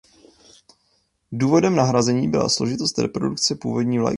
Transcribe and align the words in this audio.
Důvodem 1.31 1.75
nahrazení 1.75 2.27
byla 2.29 2.49
složitost 2.49 2.97
reprodukce 2.99 3.55
původní 3.55 3.99
vlajky. 3.99 4.09